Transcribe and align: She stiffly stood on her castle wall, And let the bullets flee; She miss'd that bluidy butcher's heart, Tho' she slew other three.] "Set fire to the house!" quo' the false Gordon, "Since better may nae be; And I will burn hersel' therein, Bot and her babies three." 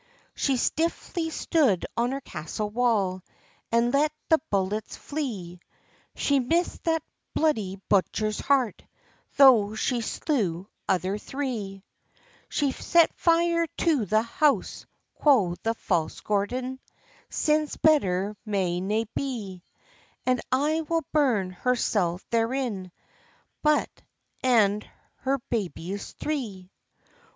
She 0.33 0.57
stiffly 0.57 1.29
stood 1.29 1.85
on 1.95 2.11
her 2.11 2.21
castle 2.21 2.71
wall, 2.71 3.21
And 3.71 3.93
let 3.93 4.11
the 4.29 4.39
bullets 4.49 4.95
flee; 4.97 5.59
She 6.15 6.39
miss'd 6.39 6.85
that 6.85 7.03
bluidy 7.37 7.79
butcher's 7.87 8.39
heart, 8.39 8.81
Tho' 9.37 9.75
she 9.75 10.01
slew 10.01 10.67
other 10.89 11.19
three.] 11.19 11.83
"Set 12.49 13.13
fire 13.13 13.67
to 13.77 14.05
the 14.05 14.23
house!" 14.23 14.87
quo' 15.13 15.53
the 15.61 15.75
false 15.75 16.19
Gordon, 16.21 16.79
"Since 17.29 17.77
better 17.77 18.35
may 18.43 18.81
nae 18.81 19.05
be; 19.15 19.61
And 20.25 20.41
I 20.51 20.81
will 20.81 21.05
burn 21.13 21.51
hersel' 21.51 22.21
therein, 22.31 22.91
Bot 23.61 23.89
and 24.41 24.83
her 25.17 25.37
babies 25.51 26.13
three." 26.13 26.71